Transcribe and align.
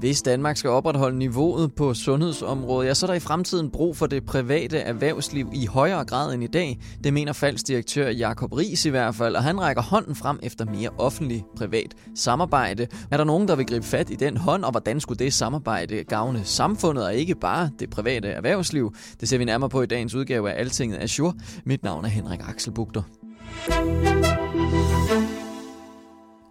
Hvis 0.00 0.22
Danmark 0.22 0.56
skal 0.56 0.70
opretholde 0.70 1.18
niveauet 1.18 1.74
på 1.74 1.94
sundhedsområdet, 1.94 2.88
ja, 2.88 2.94
så 2.94 3.06
er 3.06 3.08
der 3.08 3.14
i 3.14 3.20
fremtiden 3.20 3.70
brug 3.70 3.96
for 3.96 4.06
det 4.06 4.24
private 4.24 4.78
erhvervsliv 4.78 5.50
i 5.52 5.66
højere 5.66 6.04
grad 6.04 6.34
end 6.34 6.44
i 6.44 6.46
dag. 6.46 6.78
Det 7.04 7.12
mener 7.12 7.32
faldsdirektør 7.32 8.08
Jakob 8.08 8.52
Ries 8.52 8.84
i 8.84 8.88
hvert 8.88 9.14
fald, 9.14 9.36
og 9.36 9.42
han 9.42 9.60
rækker 9.60 9.82
hånden 9.82 10.14
frem 10.14 10.38
efter 10.42 10.64
mere 10.64 10.90
offentlig-privat 10.98 11.94
samarbejde. 12.14 12.86
Er 13.10 13.16
der 13.16 13.24
nogen, 13.24 13.48
der 13.48 13.56
vil 13.56 13.66
gribe 13.66 13.86
fat 13.86 14.10
i 14.10 14.14
den 14.14 14.36
hånd, 14.36 14.64
og 14.64 14.70
hvordan 14.70 15.00
skulle 15.00 15.18
det 15.18 15.32
samarbejde 15.32 16.04
gavne 16.04 16.44
samfundet 16.44 17.04
og 17.04 17.14
ikke 17.14 17.34
bare 17.34 17.70
det 17.78 17.90
private 17.90 18.28
erhvervsliv? 18.28 18.94
Det 19.20 19.28
ser 19.28 19.38
vi 19.38 19.44
nærmere 19.44 19.70
på 19.70 19.82
i 19.82 19.86
dagens 19.86 20.14
udgave 20.14 20.50
af 20.50 20.60
Altinget 20.60 21.02
Azure. 21.02 21.34
Mit 21.64 21.82
navn 21.82 22.04
er 22.04 22.08
Henrik 22.08 22.40
Axelbugter. 22.48 23.02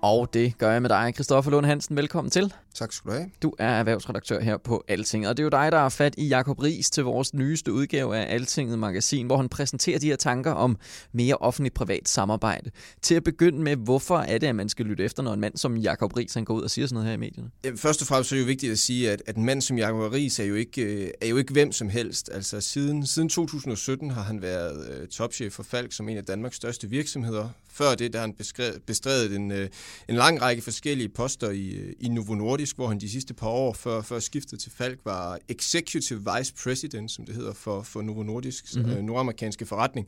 Og 0.02 0.34
det 0.34 0.58
gør 0.58 0.72
jeg 0.72 0.82
med 0.82 0.90
dig, 0.90 1.12
Christoffer 1.14 1.52
Lund 1.52 1.66
Hansen. 1.66 1.98
Velkommen 1.98 2.32
til. 2.32 2.54
Tak 2.80 2.94
skal 2.94 3.12
du 3.12 3.16
have. 3.16 3.30
Du 3.42 3.54
er 3.60 3.68
erhvervsredaktør 3.68 4.40
her 4.40 4.58
på 4.58 4.84
Alting, 4.88 5.28
og 5.28 5.38
det 5.38 5.44
er 5.44 5.46
jo 5.46 5.50
dig, 5.50 5.72
der 5.72 5.78
har 5.78 5.90
fat 5.90 6.16
i 6.18 6.28
Jakob 6.28 6.64
Ries 6.64 6.90
til 6.90 7.04
vores 7.04 7.34
nyeste 7.34 7.74
udgave 7.74 8.18
af 8.18 8.34
Altinget 8.34 8.80
magasin, 8.80 9.26
hvor 9.26 9.38
han 9.38 9.50
præsenterer 9.50 10.00
de 10.00 10.08
her 10.08 10.16
tanker 10.16 10.52
om 10.52 10.78
mere 11.12 11.36
offentlig-privat 11.36 12.10
samarbejde. 12.10 12.72
Til 13.02 13.16
at 13.16 13.24
begynde 13.24 13.60
med, 13.60 13.76
hvorfor 13.76 14.18
er 14.18 14.38
det, 14.38 14.48
at 14.48 14.56
man 14.56 14.70
skal 14.70 14.86
lytte 14.86 15.04
efter, 15.04 15.24
når 15.24 15.34
en 15.34 15.40
mand 15.40 15.58
som 15.58 15.78
Jakob 15.78 16.18
Ries 16.18 16.34
han 16.34 16.46
går 16.46 16.54
ud 16.54 16.62
og 16.62 16.70
siger 16.70 16.88
sådan 16.88 16.94
noget 16.94 17.08
her 17.08 17.14
i 17.14 17.18
medierne? 17.18 17.78
Først 17.78 18.02
og 18.02 18.08
fremmest 18.08 18.32
er 18.32 18.36
det 18.36 18.42
jo 18.42 18.46
vigtigt 18.46 18.72
at 18.72 18.80
sige, 18.80 19.12
at, 19.12 19.22
at 19.28 19.36
en 19.36 19.46
mand 19.46 19.62
som 19.62 19.78
Jakob 19.78 20.14
Ries 20.14 20.40
er 20.40 20.44
jo 20.44 20.56
ikke, 20.56 20.82
øh, 20.82 21.12
er 21.22 21.28
jo 21.28 21.38
ikke 21.38 21.54
hvem 21.54 21.72
som 21.72 21.90
helst. 21.90 22.30
Altså 22.34 22.62
siden, 22.62 23.06
siden 23.06 23.30
2017 23.30 24.12
har 24.12 24.22
han 24.22 24.42
været 24.42 25.02
uh, 25.02 25.08
topchef 25.08 25.54
for 25.54 25.64
Falk 25.64 25.94
som 25.94 26.10
en 26.10 26.18
af 26.18 26.26
Danmarks 26.26 26.56
største 26.56 26.90
virksomheder. 26.90 27.50
Før 27.72 27.96
det, 27.96 28.14
der 28.14 28.20
han 28.20 28.36
bestredet 28.86 29.36
en, 29.36 29.52
uh, 29.52 29.58
en 30.08 30.16
lang 30.16 30.42
række 30.42 30.62
forskellige 30.62 31.10
poster 31.10 31.50
i, 31.50 31.94
i 32.00 32.08
Novo 32.08 32.36
Nordisk, 32.36 32.69
hvor 32.76 32.88
han 32.88 33.00
de 33.00 33.10
sidste 33.10 33.34
par 33.34 33.48
år 33.48 33.74
før, 33.74 34.02
før 34.02 34.20
skiftet 34.20 34.60
til 34.60 34.72
Falk 34.72 35.00
var 35.06 35.40
Executive 35.50 36.26
Vice 36.36 36.54
President, 36.64 37.12
som 37.12 37.26
det 37.26 37.36
hedder 37.36 37.54
for, 37.54 37.82
for 37.82 38.02
Novo 38.02 38.24
Nordisk, 38.24 38.76
mm-hmm. 38.76 38.92
øh, 38.92 39.04
nordamerikanske 39.04 39.66
forretning. 39.66 40.08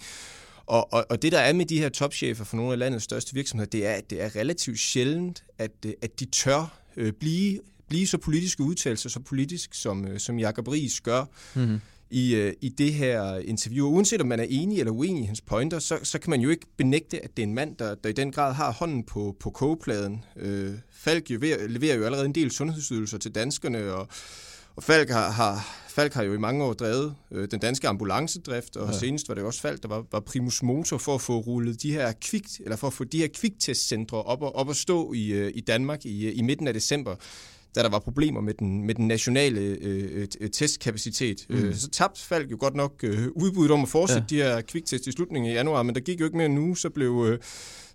Og, 0.65 0.93
og, 0.93 1.05
og 1.09 1.21
det, 1.21 1.31
der 1.31 1.39
er 1.39 1.53
med 1.53 1.65
de 1.65 1.79
her 1.79 1.89
topchefer 1.89 2.43
for 2.43 2.57
nogle 2.57 2.71
af 2.71 2.79
landets 2.79 3.03
største 3.03 3.33
virksomheder, 3.33 3.69
det 3.69 3.85
er, 3.85 3.93
at 3.93 4.09
det 4.09 4.21
er 4.21 4.35
relativt 4.35 4.79
sjældent, 4.79 5.43
at, 5.57 5.71
at 6.01 6.19
de 6.19 6.25
tør 6.25 6.79
øh, 6.97 7.13
blive, 7.13 7.59
blive 7.87 8.07
så 8.07 8.17
politiske 8.17 8.63
udtalelser, 8.63 9.09
så 9.09 9.19
politisk, 9.19 9.73
som, 9.73 10.07
øh, 10.07 10.19
som 10.19 10.39
Jacob 10.39 10.67
Ries 10.67 11.01
gør. 11.01 11.25
Mm-hmm 11.55 11.79
i, 12.11 12.35
øh, 12.35 12.53
i 12.61 12.69
det 12.69 12.93
her 12.93 13.37
interview. 13.37 13.87
Uanset 13.87 14.21
om 14.21 14.27
man 14.27 14.39
er 14.39 14.45
enig 14.49 14.79
eller 14.79 14.91
uenig 14.91 15.23
i 15.23 15.25
hans 15.25 15.41
pointer, 15.41 15.79
så, 15.79 15.99
så 16.03 16.19
kan 16.19 16.29
man 16.29 16.41
jo 16.41 16.49
ikke 16.49 16.65
benægte, 16.77 17.23
at 17.23 17.37
det 17.37 17.43
er 17.43 17.47
en 17.47 17.53
mand, 17.53 17.75
der, 17.75 17.95
der 17.95 18.09
i 18.09 18.13
den 18.13 18.31
grad 18.31 18.53
har 18.53 18.71
hånden 18.71 19.03
på, 19.03 19.35
på 19.39 19.49
kogepladen. 19.49 20.25
Øh, 20.35 20.73
Falk 20.91 21.29
leverer, 21.29 21.67
leverer 21.67 21.95
jo 21.95 22.03
allerede 22.05 22.25
en 22.25 22.35
del 22.35 22.51
sundhedsydelser 22.51 23.17
til 23.17 23.35
danskerne, 23.35 23.93
og, 23.93 24.07
og 24.75 24.83
Falk 24.83 25.09
har, 25.09 25.29
har, 25.29 25.81
Falk 25.89 26.13
har 26.13 26.23
jo 26.23 26.33
i 26.33 26.37
mange 26.37 26.63
år 26.63 26.73
drevet 26.73 27.15
øh, 27.31 27.47
den 27.51 27.59
danske 27.59 27.87
ambulancedrift, 27.87 28.77
og 28.77 28.91
ja. 28.91 28.99
senest 28.99 29.29
var 29.29 29.35
det 29.35 29.43
også 29.43 29.61
Falk, 29.61 29.81
der 29.81 29.87
var, 29.87 30.05
var 30.11 30.19
primus 30.19 30.63
motor 30.63 30.97
for 30.97 31.15
at 31.15 31.21
få 31.21 31.39
rullet 31.39 31.81
de 31.81 31.91
her 31.91 32.13
kvik, 32.21 32.45
eller 32.59 32.75
for 32.75 32.87
at 32.87 32.93
få 32.93 33.03
de 33.03 33.17
her 33.17 33.27
kviktestcentre 33.33 34.23
op 34.23 34.41
og, 34.41 34.55
op 34.55 34.69
at 34.69 34.75
stå 34.75 35.13
i, 35.13 35.27
øh, 35.27 35.51
i 35.55 35.61
Danmark 35.61 36.05
i, 36.05 36.31
i 36.31 36.41
midten 36.41 36.67
af 36.67 36.73
december 36.73 37.15
da 37.75 37.83
der 37.83 37.89
var 37.89 37.99
problemer 37.99 38.41
med 38.41 38.53
den, 38.53 38.85
med 38.85 38.95
den 38.95 39.07
nationale 39.07 39.59
øh, 39.59 40.27
øh 40.41 40.49
testkapacitet. 40.49 41.45
Mm. 41.49 41.55
Øh, 41.55 41.75
så 41.75 41.89
tabte 41.89 42.21
Falk 42.21 42.51
jo 42.51 42.57
godt 42.59 42.75
nok 42.75 42.93
øh, 43.03 43.27
udbuddet 43.35 43.71
om 43.71 43.81
at 43.81 43.89
fortsætte 43.89 44.35
ja. 44.35 44.35
de 44.35 44.43
her 44.43 44.61
kviktest 44.61 45.07
i 45.07 45.11
slutningen 45.11 45.51
af 45.51 45.55
januar, 45.55 45.83
men 45.83 45.95
der 45.95 46.01
gik 46.01 46.19
jo 46.19 46.25
ikke 46.25 46.37
mere 46.37 46.49
nu, 46.49 46.75
så 46.75 46.89
blev, 46.89 47.25
øh, 47.29 47.39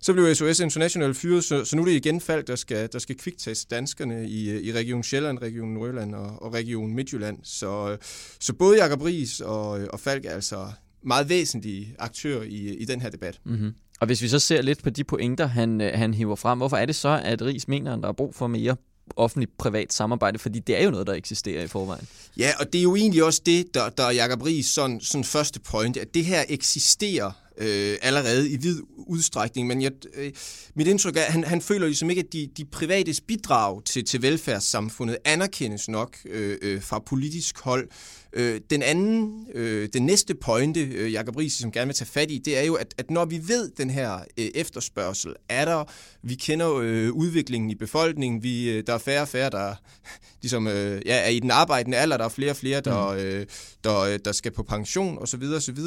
så 0.01 0.13
blev 0.13 0.35
SOS 0.35 0.59
International 0.59 1.13
fyret, 1.13 1.43
så, 1.43 1.65
så 1.65 1.75
nu 1.75 1.81
er 1.81 1.85
det 1.85 1.93
igen 1.93 2.21
Falk, 2.21 2.47
der 2.47 2.55
skal, 2.55 2.89
der 2.91 2.99
skal 2.99 3.17
kvikteste 3.17 3.75
danskerne 3.75 4.29
i, 4.29 4.49
øh, 4.49 4.61
i 4.61 4.73
Region 4.73 5.03
Sjælland, 5.03 5.39
Region 5.41 5.69
Nordjylland 5.69 6.15
og, 6.15 6.41
og 6.41 6.53
Region 6.53 6.95
Midtjylland. 6.95 7.37
Så, 7.43 7.91
øh, 7.91 7.97
så 8.39 8.53
både 8.53 8.77
Jakob 8.77 9.01
Ries 9.01 9.41
og, 9.41 9.69
og 9.69 9.99
Falk 9.99 10.25
er 10.25 10.31
altså 10.31 10.67
meget 11.03 11.29
væsentlige 11.29 11.95
aktører 11.99 12.43
i, 12.43 12.75
i 12.75 12.85
den 12.85 13.01
her 13.01 13.09
debat. 13.09 13.39
Mm-hmm. 13.45 13.73
Og 13.99 14.07
hvis 14.07 14.21
vi 14.21 14.27
så 14.27 14.39
ser 14.39 14.61
lidt 14.61 14.83
på 14.83 14.89
de 14.89 15.03
pointer, 15.03 15.45
han, 15.45 15.79
han 15.79 16.13
hiver 16.13 16.35
frem, 16.35 16.57
hvorfor 16.57 16.77
er 16.77 16.85
det 16.85 16.95
så, 16.95 17.21
at 17.23 17.41
Ries 17.41 17.67
mener, 17.67 17.93
at 17.93 17.99
der 18.01 18.07
er 18.07 18.13
brug 18.13 18.35
for 18.35 18.47
mere 18.47 18.75
offentlig-privat 19.15 19.93
samarbejde, 19.93 20.39
fordi 20.39 20.59
det 20.59 20.79
er 20.79 20.83
jo 20.83 20.91
noget, 20.91 21.07
der 21.07 21.13
eksisterer 21.13 21.63
i 21.63 21.67
forvejen. 21.67 22.07
Ja, 22.37 22.51
og 22.59 22.73
det 22.73 22.79
er 22.79 22.83
jo 22.83 22.95
egentlig 22.95 23.23
også 23.23 23.41
det, 23.45 23.73
der, 23.73 23.89
der 23.89 24.03
er 24.03 24.11
Jacob 24.11 24.41
Ries 24.41 24.65
sådan, 24.65 25.01
sådan 25.01 25.23
første 25.23 25.59
point, 25.59 25.97
at 25.97 26.13
det 26.13 26.25
her 26.25 26.43
eksisterer 26.49 27.31
øh, 27.57 27.97
allerede 28.01 28.49
i 28.49 28.57
vid 28.57 28.77
udstrækning, 28.97 29.67
men 29.67 29.81
jeg, 29.81 29.91
øh, 30.15 30.31
mit 30.75 30.87
indtryk 30.87 31.17
er, 31.17 31.21
at 31.21 31.31
han, 31.31 31.43
han 31.43 31.61
føler 31.61 31.85
ligesom 31.85 32.09
ikke, 32.09 32.19
at 32.19 32.33
de, 32.33 32.49
de 32.57 32.65
privates 32.65 33.21
bidrag 33.21 33.83
til, 33.83 34.05
til 34.05 34.21
velfærdssamfundet 34.21 35.17
anerkendes 35.25 35.89
nok 35.89 36.17
øh, 36.25 36.57
øh, 36.61 36.81
fra 36.81 36.99
politisk 36.99 37.59
hold. 37.59 37.89
Øh, 38.33 38.61
den 38.69 38.83
anden, 38.83 39.47
øh, 39.53 39.89
den 39.93 40.05
næste 40.05 40.35
pointe, 40.35 40.79
øh, 40.79 41.13
Jacob 41.13 41.37
Ries 41.37 41.53
som 41.53 41.71
gerne 41.71 41.87
vil 41.87 41.95
tage 41.95 42.07
fat 42.07 42.31
i, 42.31 42.37
det 42.45 42.57
er 42.57 42.61
jo, 42.61 42.73
at, 42.73 42.93
at 42.97 43.11
når 43.11 43.25
vi 43.25 43.41
ved 43.47 43.71
den 43.77 43.89
her 43.89 44.19
øh, 44.37 44.45
efterspørgsel, 44.55 45.33
er 45.49 45.65
der, 45.65 45.83
vi 46.23 46.35
kender 46.35 46.75
øh, 46.75 47.11
udviklingen 47.11 47.69
i 47.69 47.75
befolkningen, 47.75 48.43
vi, 48.43 48.69
øh, 48.69 48.83
der 48.87 48.93
er 48.93 48.97
færre 48.97 49.21
og 49.21 49.27
færre, 49.27 49.49
der 49.49 49.75
ligesom, 50.41 50.67
øh, 50.67 51.01
ja, 51.05 51.15
er 51.15 51.29
i 51.29 51.39
den 51.39 51.51
arbejdende 51.51 51.97
alder, 51.97 52.17
der 52.17 52.25
er 52.25 52.29
flere 52.29 52.51
og 52.51 52.57
flere, 52.57 52.81
der, 52.81 53.11
mm. 53.11 53.17
øh, 53.17 53.45
der, 53.83 53.99
øh, 53.99 54.19
der 54.25 54.31
skal 54.31 54.51
på 54.51 54.63
pension 54.63 55.17
osv., 55.17 55.43
osv., 55.43 55.79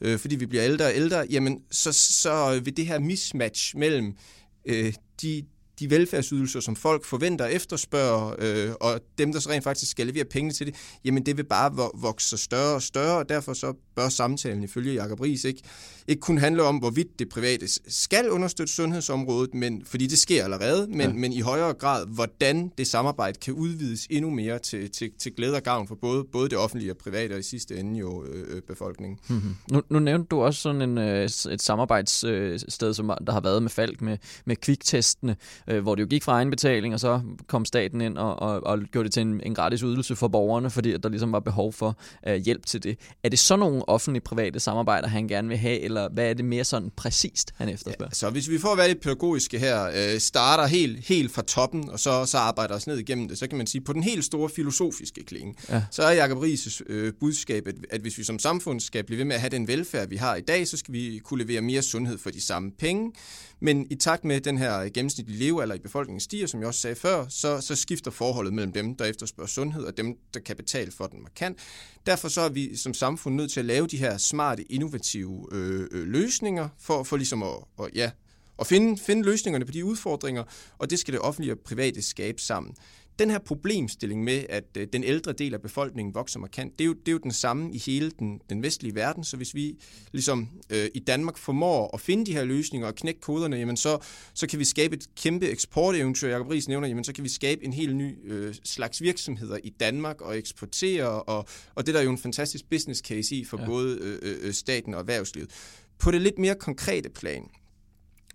øh, 0.00 0.18
fordi 0.18 0.36
vi 0.36 0.46
bliver 0.46 0.64
ældre 0.64 0.84
og 0.84 0.92
ældre, 0.94 1.09
jamen 1.30 1.62
så, 1.70 1.92
så 1.92 2.54
øh, 2.54 2.66
vil 2.66 2.76
det 2.76 2.86
her 2.86 2.98
mismatch 2.98 3.76
mellem 3.76 4.16
øh, 4.64 4.94
de, 5.22 5.44
de 5.80 5.90
velfærdsydelser, 5.90 6.60
som 6.60 6.76
folk 6.76 7.04
forventer 7.04 7.44
og 7.44 7.52
efterspørger, 7.52 8.34
øh, 8.38 8.72
og 8.80 9.00
dem, 9.18 9.32
der 9.32 9.40
så 9.40 9.50
rent 9.50 9.64
faktisk 9.64 9.90
skal 9.90 10.06
levere 10.06 10.24
penge 10.24 10.52
til 10.52 10.66
det, 10.66 10.74
jamen 11.04 11.26
det 11.26 11.36
vil 11.36 11.44
bare 11.44 11.90
vokse 11.94 12.36
større 12.38 12.74
og 12.74 12.82
større, 12.82 13.18
og 13.18 13.28
derfor 13.28 13.52
så 13.52 13.72
bør 13.96 14.08
samtalen 14.08 14.64
ifølge 14.64 15.02
Jacob 15.02 15.20
Ries 15.20 15.44
ikke, 15.44 15.62
ikke 16.08 16.20
kun 16.20 16.38
handle 16.38 16.62
om, 16.62 16.76
hvorvidt 16.76 17.18
det 17.18 17.28
private 17.28 17.66
skal 17.88 18.30
understøtte 18.30 18.72
sundhedsområdet, 18.72 19.54
men, 19.54 19.82
fordi 19.86 20.06
det 20.06 20.18
sker 20.18 20.44
allerede, 20.44 20.86
men, 20.86 21.00
ja. 21.00 21.12
men 21.12 21.32
i 21.32 21.40
højere 21.40 21.74
grad, 21.74 22.06
hvordan 22.06 22.72
det 22.78 22.86
samarbejde 22.86 23.38
kan 23.38 23.54
udvides 23.54 24.06
endnu 24.10 24.30
mere 24.30 24.58
til, 24.58 24.90
til, 24.90 25.10
til 25.18 25.32
glæde 25.34 25.56
og 25.56 25.62
gavn 25.62 25.88
for 25.88 25.94
både, 25.94 26.24
både 26.32 26.48
det 26.48 26.58
offentlige 26.58 26.92
og 26.92 26.96
private, 26.96 27.32
og 27.32 27.38
i 27.38 27.42
sidste 27.42 27.76
ende 27.76 27.98
jo 27.98 28.24
øh, 28.24 28.56
øh 28.56 28.62
befolkningen. 28.62 29.18
Mm-hmm. 29.28 29.54
Nu, 29.72 29.82
nu 29.88 29.98
nævnte 29.98 30.26
du 30.28 30.40
også 30.40 30.60
sådan 30.60 30.82
en, 30.82 30.98
øh, 30.98 31.24
et 31.24 31.62
samarbejdssted, 31.62 32.94
som 32.94 33.10
der 33.26 33.32
har 33.32 33.40
været 33.40 33.62
med 33.62 33.70
Falk, 33.70 34.00
med, 34.00 34.18
med 34.44 34.56
kviktestene, 34.56 35.36
øh, 35.70 35.82
hvor 35.82 35.94
det 35.94 36.02
jo 36.02 36.06
gik 36.06 36.22
fra 36.22 36.32
egenbetaling, 36.32 36.94
og 36.94 37.00
så 37.00 37.20
kom 37.46 37.64
staten 37.64 38.00
ind 38.00 38.18
og, 38.18 38.38
og, 38.38 38.66
og 38.66 38.78
gjorde 38.92 39.04
det 39.04 39.12
til 39.12 39.20
en, 39.20 39.40
en 39.44 39.54
gratis 39.54 39.80
ydelse 39.80 40.16
for 40.16 40.28
borgerne, 40.28 40.70
fordi 40.70 40.96
der 40.96 41.08
ligesom 41.08 41.32
var 41.32 41.40
behov 41.40 41.72
for 41.72 41.98
øh, 42.26 42.36
hjælp 42.36 42.66
til 42.66 42.82
det. 42.82 42.98
Er 43.24 43.28
det 43.28 43.38
så 43.38 43.56
nogle 43.56 43.88
offentlige-private 43.88 44.60
samarbejder, 44.60 45.08
han 45.08 45.28
gerne 45.28 45.48
vil 45.48 45.56
have, 45.56 45.80
eller 45.80 46.08
hvad 46.08 46.30
er 46.30 46.34
det 46.34 46.44
mere 46.44 46.64
sådan 46.64 46.90
præcist, 46.96 47.54
han 47.56 47.68
efterspørger? 47.68 48.10
Ja, 48.10 48.14
så 48.14 48.30
hvis 48.30 48.50
vi 48.50 48.58
får 48.58 48.72
at 48.72 48.78
være 48.78 48.88
lidt 48.88 49.00
pædagogiske 49.00 49.58
her, 49.58 49.86
øh, 49.86 50.20
starter 50.20 50.66
helt, 50.66 51.06
helt 51.06 51.32
fra 51.32 51.42
toppen, 51.42 51.90
og 51.90 51.98
så, 51.98 52.26
så 52.26 52.38
arbejder 52.38 52.74
os 52.74 52.86
ned 52.86 52.98
igennem 52.98 53.28
det, 53.28 53.38
så 53.38 53.46
kan 53.46 53.58
man 53.58 53.66
sige, 53.66 53.80
på 53.80 53.92
den 53.92 54.02
helt 54.02 54.24
store 54.24 54.48
filosofiske 54.48 55.24
klinge, 55.24 55.54
ja. 55.68 55.82
så 55.90 56.02
er 56.02 56.12
Jacob 56.12 56.38
Ries 56.38 56.82
øh, 56.86 57.12
budskab, 57.20 57.66
at, 57.66 57.74
at 57.90 58.00
hvis 58.00 58.18
vi 58.18 58.24
som 58.24 58.38
samfund 58.38 58.80
skal 58.80 59.04
blive 59.04 59.18
ved 59.18 59.24
med 59.24 59.34
at 59.34 59.40
have 59.40 59.50
den 59.50 59.68
velfærd, 59.68 60.08
vi 60.08 60.16
har 60.16 60.36
i 60.36 60.40
dag, 60.40 60.68
så 60.68 60.76
skal 60.76 60.94
vi 60.94 61.20
kunne 61.24 61.44
levere 61.44 61.60
mere 61.60 61.82
sundhed 61.82 62.18
for 62.18 62.30
de 62.30 62.40
samme 62.40 62.70
penge. 62.78 63.12
Men 63.60 63.86
i 63.90 63.94
takt 63.94 64.24
med 64.24 64.40
den 64.40 64.58
her 64.58 64.80
øh, 64.80 64.90
gennemsnitlige 64.94 65.38
levealder 65.38 65.74
i 65.74 65.78
befolkningen 65.78 66.20
stiger, 66.20 66.46
som 66.46 66.60
jeg 66.60 66.68
også 66.68 66.80
sagde 66.80 66.96
før, 66.96 67.26
så, 67.28 67.60
så 67.60 67.76
skifter 67.76 68.10
forholdet 68.10 68.52
mellem 68.52 68.72
dem, 68.72 68.94
der 68.94 69.04
efterspørger 69.04 69.48
sundhed, 69.48 69.84
og 69.84 69.96
dem, 69.96 70.16
der 70.34 70.40
kan 70.40 70.56
betale 70.56 70.92
for 70.92 71.06
den 71.06 71.22
markant. 71.22 71.58
Derfor 72.06 72.28
så 72.28 72.40
er 72.40 72.48
vi 72.48 72.76
som 72.76 72.94
samfund 72.94 73.34
nødt 73.34 73.52
til 73.52 73.60
at 73.60 73.66
lave 73.66 73.86
de 73.86 73.96
her 73.96 74.18
smarte, 74.18 74.72
innovative 74.72 75.46
øh, 75.52 75.88
øh, 75.90 76.06
løsninger, 76.06 76.68
for, 76.78 77.02
for 77.02 77.16
ligesom 77.16 77.42
at, 77.42 77.56
og, 77.76 77.90
ja, 77.94 78.10
at 78.58 78.66
finde, 78.66 78.98
finde 79.02 79.22
løsningerne 79.22 79.64
på 79.64 79.72
de 79.72 79.84
udfordringer, 79.84 80.44
og 80.78 80.90
det 80.90 80.98
skal 80.98 81.14
det 81.14 81.20
offentlige 81.20 81.52
og 81.52 81.58
private 81.58 82.02
skabe 82.02 82.42
sammen 82.42 82.74
den 83.20 83.30
her 83.30 83.38
problemstilling 83.38 84.24
med, 84.24 84.44
at 84.48 84.64
øh, 84.76 84.86
den 84.92 85.04
ældre 85.04 85.32
del 85.32 85.54
af 85.54 85.62
befolkningen 85.62 86.14
vokser 86.14 86.38
markant, 86.38 86.78
det 86.78 86.84
er 86.84 86.86
jo, 86.86 86.92
det 86.92 87.08
er 87.08 87.12
jo 87.12 87.18
den 87.18 87.32
samme 87.32 87.74
i 87.74 87.78
hele 87.78 88.10
den, 88.10 88.40
den 88.50 88.62
vestlige 88.62 88.94
verden. 88.94 89.24
Så 89.24 89.36
hvis 89.36 89.54
vi 89.54 89.78
ligesom 90.12 90.48
øh, 90.70 90.88
i 90.94 90.98
Danmark 90.98 91.38
formår 91.38 91.90
at 91.94 92.00
finde 92.00 92.26
de 92.26 92.32
her 92.32 92.44
løsninger 92.44 92.88
og 92.88 92.94
knække 92.94 93.20
koderne, 93.20 93.56
jamen 93.56 93.76
så, 93.76 93.98
så 94.34 94.46
kan 94.46 94.58
vi 94.58 94.64
skabe 94.64 94.96
et 94.96 95.06
kæmpe 95.16 95.48
eksporteventyr. 95.48 96.28
Jacob 96.28 96.48
Ries 96.50 96.68
nævner, 96.68 96.88
jamen 96.88 97.04
så 97.04 97.12
kan 97.12 97.24
vi 97.24 97.28
skabe 97.28 97.64
en 97.64 97.72
helt 97.72 97.96
ny 97.96 98.18
øh, 98.24 98.54
slags 98.64 99.02
virksomheder 99.02 99.58
i 99.64 99.70
Danmark 99.70 100.20
og 100.20 100.38
eksportere, 100.38 101.22
og, 101.22 101.46
og 101.74 101.86
det 101.86 101.94
der 101.94 102.00
er 102.00 102.04
jo 102.04 102.10
en 102.10 102.18
fantastisk 102.18 102.70
business 102.70 103.00
case 103.00 103.36
i 103.36 103.44
for 103.44 103.60
ja. 103.60 103.66
både 103.66 103.98
øh, 104.02 104.38
øh, 104.42 104.52
staten 104.52 104.94
og 104.94 105.00
erhvervslivet. 105.00 105.50
På 105.98 106.10
det 106.10 106.22
lidt 106.22 106.38
mere 106.38 106.54
konkrete 106.54 107.10
plan, 107.10 107.50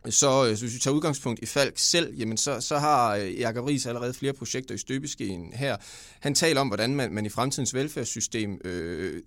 så, 0.10 0.48
øh, 0.50 0.58
så 0.58 0.64
hvis 0.64 0.74
vi 0.74 0.80
tager 0.80 0.96
udgangspunkt 0.96 1.40
i 1.44 1.46
Falk 1.46 1.74
selv, 1.78 2.16
jamen 2.16 2.38
så, 2.38 2.62
så 2.62 2.78
har 2.78 3.16
øh, 3.16 3.40
Jacob 3.40 3.66
Ries 3.66 3.86
allerede 3.86 4.14
flere 4.14 4.34
projekter 4.34 4.76
i 4.76 4.78
støbeskeen 4.78 5.54
her. 5.54 5.78
Han 6.20 6.36
taler 6.36 6.62
om, 6.62 6.68
hvordan 6.68 6.96
man, 6.96 7.14
man 7.14 7.26
i 7.26 7.30
fremtidens 7.30 7.74
velfærdssystem 7.74 8.62
øh, 8.66 9.22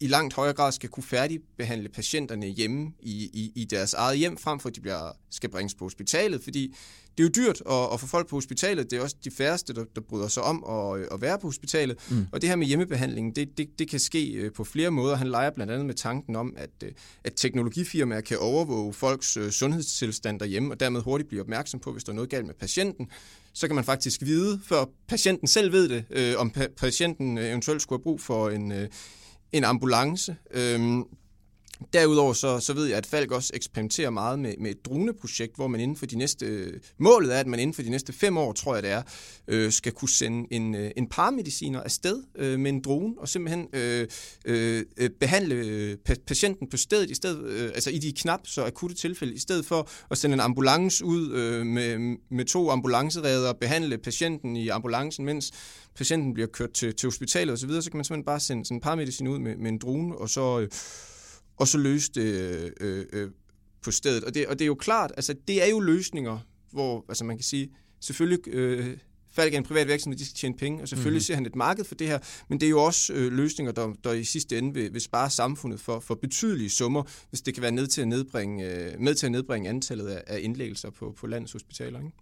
i 0.00 0.06
langt 0.06 0.34
højere 0.34 0.54
grad 0.54 0.72
skal 0.72 0.88
kunne 0.88 1.04
færdigbehandle 1.04 1.88
patienterne 1.88 2.46
hjemme 2.46 2.92
i, 3.00 3.30
i, 3.32 3.52
i 3.54 3.64
deres 3.64 3.94
eget 3.94 4.18
hjem, 4.18 4.38
frem 4.38 4.60
for 4.60 4.68
at 4.68 4.76
de 4.76 4.80
bliver, 4.80 5.12
skal 5.30 5.50
bringes 5.50 5.74
på 5.74 5.84
hospitalet, 5.84 6.42
fordi 6.44 6.74
det 7.18 7.24
er 7.24 7.28
jo 7.28 7.46
dyrt 7.46 7.62
at, 7.70 7.92
at 7.92 8.00
få 8.00 8.06
folk 8.06 8.28
på 8.28 8.36
hospitalet. 8.36 8.90
Det 8.90 8.98
er 8.98 9.02
også 9.02 9.16
de 9.24 9.30
færreste, 9.30 9.74
der, 9.74 9.84
der 9.94 10.00
bryder 10.00 10.28
sig 10.28 10.42
om 10.42 10.64
at, 10.68 11.08
at 11.12 11.20
være 11.20 11.38
på 11.38 11.46
hospitalet. 11.46 11.96
Mm. 12.10 12.26
Og 12.32 12.40
det 12.40 12.48
her 12.48 12.56
med 12.56 12.66
hjemmebehandling, 12.66 13.36
det, 13.36 13.58
det, 13.58 13.68
det 13.78 13.88
kan 13.88 14.00
ske 14.00 14.32
øh, 14.32 14.52
på 14.52 14.64
flere 14.64 14.90
måder. 14.90 15.16
Han 15.16 15.28
leger 15.28 15.50
blandt 15.50 15.72
andet 15.72 15.86
med 15.86 15.94
tanken 15.94 16.36
om, 16.36 16.54
at, 16.56 16.70
øh, 16.84 16.92
at 17.24 17.32
teknologifirmaer 17.36 18.20
kan 18.20 18.38
overvåge 18.38 18.92
folks 18.92 19.36
øh, 19.36 19.50
sundhedstilstand 19.50 20.40
derhjemme, 20.40 20.74
og 20.74 20.80
dermed 20.80 21.00
hurtigt 21.00 21.28
blive 21.28 21.42
opmærksom 21.42 21.80
på, 21.80 21.92
hvis 21.92 22.04
der 22.04 22.12
er 22.12 22.14
noget 22.14 22.30
galt 22.30 22.46
med 22.46 22.54
patienten. 22.54 23.08
Så 23.52 23.66
kan 23.66 23.74
man 23.74 23.84
faktisk 23.84 24.22
vide, 24.22 24.60
før 24.64 24.84
patienten 25.08 25.48
selv 25.48 25.72
ved 25.72 25.88
det, 25.88 26.04
øh, 26.10 26.34
om 26.38 26.52
pa- 26.56 26.74
patienten 26.74 27.38
eventuelt 27.38 27.82
skulle 27.82 27.98
have 27.98 28.02
brug 28.02 28.20
for 28.20 28.50
en, 28.50 28.72
øh, 28.72 28.88
en 29.52 29.64
ambulance. 29.64 30.36
Øh, 30.50 30.80
Derudover 31.92 32.32
så, 32.32 32.60
så 32.60 32.72
ved 32.72 32.86
jeg, 32.86 32.98
at 32.98 33.06
Falk 33.06 33.30
også 33.30 33.50
eksperimenterer 33.54 34.10
meget 34.10 34.38
med, 34.38 34.54
med 34.58 34.70
et 34.70 34.84
droneprojekt, 34.84 35.56
hvor 35.56 35.66
man 35.66 35.80
inden 35.80 35.96
for 35.96 36.06
de 36.06 36.16
næste... 36.16 36.72
Målet 36.98 37.34
er, 37.34 37.40
at 37.40 37.46
man 37.46 37.60
inden 37.60 37.74
for 37.74 37.82
de 37.82 37.90
næste 37.90 38.12
fem 38.12 38.36
år, 38.36 38.52
tror 38.52 38.74
jeg 38.74 38.82
det 38.82 38.90
er, 38.90 39.02
øh, 39.48 39.72
skal 39.72 39.92
kunne 39.92 40.08
sende 40.08 40.48
en, 40.50 40.74
øh, 40.74 40.90
en 40.96 41.08
paramediciner 41.08 41.82
afsted 41.82 42.22
øh, 42.34 42.60
med 42.60 42.70
en 42.70 42.80
drone, 42.80 43.14
og 43.18 43.28
simpelthen 43.28 43.68
øh, 43.72 44.08
øh, 44.44 44.84
øh 44.96 45.10
behandle 45.20 45.54
øh, 45.54 45.96
patienten 46.26 46.68
på 46.68 46.76
stedet, 46.76 47.10
i 47.10 47.14
stedet, 47.14 47.44
øh, 47.44 47.70
altså 47.74 47.90
i 47.90 47.98
de 47.98 48.12
knap 48.12 48.40
så 48.44 48.64
akutte 48.64 48.96
tilfælde, 48.96 49.34
i 49.34 49.38
stedet 49.38 49.66
for 49.66 49.88
at 50.10 50.18
sende 50.18 50.34
en 50.34 50.40
ambulance 50.40 51.04
ud 51.04 51.32
øh, 51.32 51.66
med, 51.66 52.16
med 52.30 52.44
to 52.44 52.70
ambulanceredder 52.70 53.48
og 53.48 53.56
behandle 53.56 53.98
patienten 53.98 54.56
i 54.56 54.68
ambulancen, 54.68 55.24
mens 55.24 55.52
patienten 55.96 56.34
bliver 56.34 56.46
kørt 56.46 56.72
til, 56.72 56.94
til 56.94 57.06
hospitalet 57.06 57.52
osv., 57.52 57.60
så, 57.60 57.66
videre, 57.66 57.82
så 57.82 57.90
kan 57.90 57.98
man 57.98 58.04
simpelthen 58.04 58.24
bare 58.24 58.40
sende 58.40 58.64
sådan 58.64 58.76
en 58.76 58.80
paramedicin 58.80 59.28
ud 59.28 59.38
med, 59.38 59.56
med 59.56 59.70
en 59.70 59.78
drone, 59.78 60.18
og 60.18 60.30
så... 60.30 60.60
Øh, 60.60 60.68
og 61.56 61.68
så 61.68 61.78
løse 61.78 62.12
det 62.12 62.72
øh, 62.80 63.06
øh, 63.12 63.30
på 63.82 63.90
stedet. 63.90 64.24
Og 64.24 64.34
det, 64.34 64.46
og 64.46 64.58
det 64.58 64.64
er 64.64 64.66
jo 64.66 64.74
klart, 64.74 65.12
altså 65.16 65.34
det 65.48 65.62
er 65.62 65.66
jo 65.66 65.80
løsninger, 65.80 66.38
hvor 66.72 67.04
altså 67.08 67.24
man 67.24 67.36
kan 67.36 67.44
sige, 67.44 67.70
selvfølgelig 68.00 68.48
øh, 68.48 68.96
Falk 69.36 69.54
er 69.54 69.58
en 69.58 69.64
privat 69.64 69.88
virksomhed, 69.88 70.18
de 70.18 70.24
skal 70.24 70.36
tjene 70.36 70.56
penge, 70.56 70.82
og 70.82 70.88
selvfølgelig 70.88 71.18
mm-hmm. 71.18 71.24
ser 71.24 71.34
han 71.34 71.46
et 71.46 71.56
marked 71.56 71.84
for 71.84 71.94
det 71.94 72.06
her, 72.06 72.18
men 72.48 72.60
det 72.60 72.66
er 72.66 72.70
jo 72.70 72.82
også 72.82 73.12
øh, 73.12 73.32
løsninger, 73.32 73.72
der, 73.72 73.92
der 74.04 74.12
i 74.12 74.24
sidste 74.24 74.58
ende 74.58 74.74
vil, 74.74 74.92
vil 74.92 75.00
spare 75.00 75.30
samfundet 75.30 75.80
for, 75.80 76.00
for 76.00 76.14
betydelige 76.14 76.70
summer, 76.70 77.02
hvis 77.28 77.40
det 77.40 77.54
kan 77.54 77.62
være 77.62 77.72
ned 77.72 77.86
til 77.86 78.00
at 78.00 78.08
nedbringe, 78.08 78.70
øh, 78.70 79.00
med 79.00 79.14
til 79.14 79.26
at 79.26 79.32
nedbringe 79.32 79.68
antallet 79.68 80.06
af, 80.06 80.22
af 80.26 80.40
indlæggelser 80.42 80.90
på, 80.90 81.14
på 81.18 81.26
landets 81.26 81.52
hospitaler. 81.52 81.98
Ikke? 81.98 82.12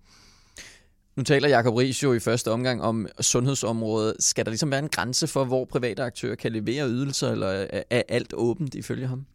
Nu 1.16 1.22
taler 1.22 1.48
Jacob 1.48 1.74
Ries 1.74 2.02
jo 2.02 2.12
i 2.12 2.20
første 2.20 2.50
omgang 2.50 2.82
om 2.82 3.08
sundhedsområdet. 3.20 4.16
Skal 4.18 4.44
der 4.44 4.50
ligesom 4.50 4.70
være 4.70 4.80
en 4.80 4.88
grænse 4.88 5.26
for, 5.26 5.44
hvor 5.44 5.64
private 5.64 6.02
aktører 6.02 6.34
kan 6.34 6.52
levere 6.52 6.88
ydelser, 6.88 7.32
eller 7.32 7.66
er 7.90 8.02
alt 8.08 8.34
åbent 8.34 8.74
ifølge 8.74 9.06
ham? 9.06 9.26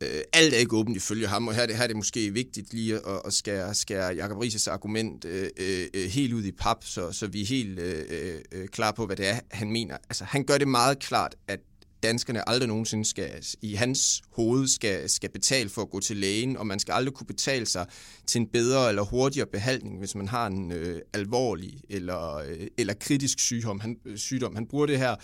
Øh, 0.00 0.22
alt 0.32 0.54
er 0.54 0.58
ikke 0.58 0.76
åbent 0.76 0.96
ifølge 0.96 1.26
ham, 1.26 1.48
og 1.48 1.54
her, 1.54 1.76
her 1.76 1.82
er 1.82 1.86
det 1.86 1.96
måske 1.96 2.30
vigtigt 2.30 2.74
lige 2.74 2.94
at, 2.94 3.22
at 3.24 3.32
skære, 3.32 3.74
skære 3.74 4.14
Jacob 4.14 4.38
Rises 4.38 4.68
argument 4.68 5.24
øh, 5.24 5.48
øh, 5.94 6.10
helt 6.10 6.32
ud 6.32 6.44
i 6.44 6.52
pap, 6.52 6.84
så, 6.84 7.12
så 7.12 7.26
vi 7.26 7.42
er 7.42 7.46
helt 7.46 7.78
øh, 7.78 8.04
øh, 8.10 8.40
øh, 8.52 8.68
klar 8.68 8.92
på, 8.92 9.06
hvad 9.06 9.16
det 9.16 9.28
er, 9.28 9.40
han 9.50 9.70
mener. 9.70 9.96
Altså, 10.10 10.24
han 10.24 10.44
gør 10.44 10.58
det 10.58 10.68
meget 10.68 10.98
klart, 10.98 11.34
at 11.48 11.60
danskerne 12.02 12.48
aldrig 12.48 12.68
nogensinde 12.68 13.04
skal, 13.04 13.30
i 13.62 13.74
hans 13.74 14.22
hoved 14.32 14.68
skal, 14.68 15.10
skal 15.10 15.30
betale 15.30 15.68
for 15.68 15.82
at 15.82 15.90
gå 15.90 16.00
til 16.00 16.16
lægen, 16.16 16.56
og 16.56 16.66
man 16.66 16.78
skal 16.78 16.92
aldrig 16.92 17.14
kunne 17.14 17.26
betale 17.26 17.66
sig 17.66 17.86
til 18.26 18.40
en 18.40 18.46
bedre 18.46 18.88
eller 18.88 19.02
hurtigere 19.02 19.46
behandling, 19.46 19.98
hvis 19.98 20.14
man 20.14 20.28
har 20.28 20.46
en 20.46 20.72
øh, 20.72 21.00
alvorlig 21.12 21.80
eller, 21.90 22.36
øh, 22.36 22.66
eller 22.78 22.94
kritisk 22.94 23.38
sygdom. 23.38 23.80
Han, 23.80 23.96
øh, 24.04 24.18
sygdom. 24.18 24.54
han 24.54 24.66
bruger 24.66 24.86
det 24.86 24.98
her, 24.98 25.16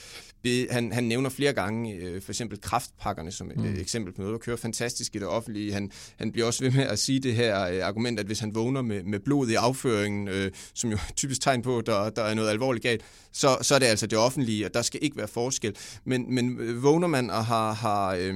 be, 0.43 0.67
han, 0.71 0.93
han 0.93 1.05
nævner 1.05 1.31
flere 1.31 1.53
gange 1.53 1.95
øh, 1.95 2.23
for 2.23 2.33
eksempel 2.33 2.61
kraftpakkerne 2.61 3.33
som 3.33 3.51
et 3.51 3.57
mm. 3.57 3.65
øh, 3.65 3.79
eksempel 3.79 4.13
på 4.13 4.21
noget, 4.21 4.33
der 4.33 4.39
kører 4.39 4.57
fantastisk 4.57 5.17
i 5.17 5.19
det 5.19 5.27
offentlige. 5.27 5.73
Han, 5.73 5.91
han 6.19 6.33
bliver 6.33 6.47
også 6.47 6.65
ved 6.65 6.73
med 6.73 6.85
at 6.85 6.99
sige 6.99 7.21
det 7.21 7.35
her 7.35 7.61
øh, 7.63 7.87
argument, 7.87 8.21
at 8.21 8.27
hvis 8.27 8.41
han 8.41 8.55
vågner 8.55 8.83
med, 8.83 9.03
med 9.03 9.21
blod 9.21 9.49
i 9.49 9.55
afføringen, 9.55 10.29
øh, 10.29 10.51
som 10.75 10.91
jo 10.91 10.99
typisk 11.17 11.41
tegn 11.41 11.63
på, 11.63 11.79
at 11.79 11.87
der, 11.87 12.11
der 12.11 12.23
er 12.23 12.35
noget 12.35 12.51
alvorligt 12.51 12.83
galt, 12.83 13.03
så, 13.33 13.59
så 13.63 13.75
er 13.75 13.79
det 13.79 13.87
altså 13.87 14.07
det 14.07 14.19
offentlige, 14.19 14.67
og 14.67 14.75
der 14.75 14.83
skal 14.83 15.01
ikke 15.03 15.17
være 15.17 15.29
forskel. 15.29 15.77
Men, 16.05 16.35
men 16.35 16.59
øh, 16.67 16.83
vågner 16.83 17.07
man 17.07 17.31
og 17.31 17.47
har, 17.47 17.73
har 17.73 18.15
øh, 18.15 18.35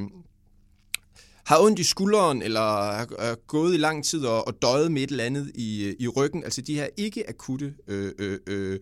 har 1.51 1.59
ondt 1.61 1.79
i 1.79 1.85
skulderen, 1.85 2.43
eller 2.43 2.91
er 2.91 3.35
gået 3.47 3.75
i 3.75 3.77
lang 3.77 4.05
tid 4.05 4.25
og, 4.25 4.47
og 4.47 4.63
døjet 4.63 4.93
med 4.93 5.03
et 5.03 5.11
eller 5.11 5.25
andet 5.25 5.51
i, 5.55 5.85
øh, 5.85 5.95
i 5.99 6.09
ryggen, 6.09 6.45
altså 6.45 6.61
de 6.61 6.75
her 6.75 6.89
ikke-akutte 6.97 7.75
øh, 7.89 8.13
øh, 8.19 8.39
øh, 8.47 8.79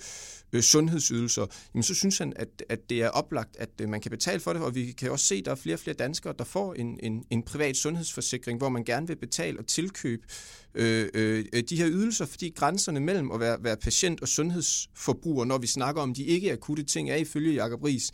øh, 0.53 0.62
sundhedsydelser, 0.62 1.47
jamen 1.75 1.83
så 1.83 1.95
synes 1.95 2.19
han, 2.19 2.33
at, 2.37 2.49
at 2.69 2.79
det 2.91 3.03
er 3.03 3.09
oplagt, 3.09 3.56
at 3.56 3.69
øh, 3.81 3.89
man 3.89 4.00
kan 4.00 4.11
betale 4.11 4.41
for 4.41 4.53
det, 4.53 4.62
og 4.62 4.75
vi 4.75 4.93
kan 4.93 5.11
også 5.11 5.27
se, 5.27 5.35
at 5.35 5.45
der 5.45 5.50
er 5.50 5.55
flere 5.56 5.77
og 5.77 5.81
flere 5.81 5.95
danskere, 5.95 6.35
der 6.39 6.45
får 6.45 6.75
en, 6.75 7.00
en, 7.03 7.25
en 7.31 7.43
privat 7.43 7.77
sundhedsforsikring, 7.77 8.59
hvor 8.59 8.69
man 8.69 8.85
gerne 8.85 9.06
vil 9.06 9.17
betale 9.17 9.59
og 9.59 9.67
tilkøbe 9.67 10.23
øh, 10.75 11.09
øh, 11.15 11.45
de 11.71 11.77
her 11.77 11.89
ydelser, 11.89 12.27
fordi 12.27 12.53
grænserne 12.56 13.00
mellem 13.00 13.31
at 13.31 13.41
være, 13.41 13.59
være 13.61 13.77
patient 13.77 14.21
og 14.21 14.29
sundhedsforbruger, 14.29 15.45
når 15.45 15.59
vi 15.59 15.67
snakker 15.67 16.03
om 16.03 16.15
de 16.15 16.25
ikke-akutte 16.25 16.83
ting, 16.83 17.11
er 17.11 17.17
ifølge 17.17 17.62
Jacob 17.62 17.85
Ries, 17.85 18.12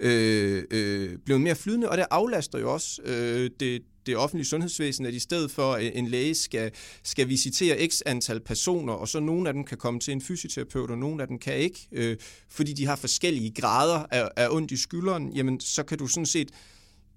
øh, 0.00 0.64
øh, 0.70 1.18
blevet 1.24 1.40
mere 1.40 1.54
flydende, 1.54 1.88
og 1.88 1.96
det 1.96 2.06
aflaster 2.10 2.58
jo 2.58 2.72
også 2.72 3.02
øh, 3.04 3.50
det, 3.60 3.82
det 4.06 4.16
offentlige 4.16 4.46
sundhedsvæsen, 4.46 5.06
at 5.06 5.14
i 5.14 5.18
stedet 5.18 5.50
for 5.50 5.72
at 5.72 5.90
en 5.94 6.08
læge 6.08 6.34
skal, 6.34 6.70
skal 7.04 7.28
visitere 7.28 7.88
x 7.88 8.00
antal 8.06 8.40
personer, 8.40 8.92
og 8.92 9.08
så 9.08 9.20
nogle 9.20 9.48
af 9.48 9.54
dem 9.54 9.64
kan 9.64 9.78
komme 9.78 10.00
til 10.00 10.12
en 10.12 10.20
fysioterapeut, 10.20 10.90
og 10.90 10.98
nogle 10.98 11.22
af 11.22 11.28
dem 11.28 11.38
kan 11.38 11.56
ikke, 11.56 11.88
øh, 11.92 12.16
fordi 12.48 12.72
de 12.72 12.86
har 12.86 12.96
forskellige 12.96 13.50
grader 13.50 14.06
af, 14.10 14.28
af 14.36 14.48
ondt 14.50 14.70
i 14.70 14.76
skulderen, 14.76 15.32
jamen 15.32 15.60
så 15.60 15.82
kan 15.82 15.98
du 15.98 16.06
sådan 16.06 16.26
set 16.26 16.50